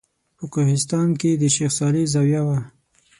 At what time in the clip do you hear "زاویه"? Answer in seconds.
2.13-2.41